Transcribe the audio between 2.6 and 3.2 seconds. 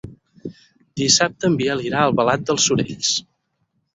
Sorells.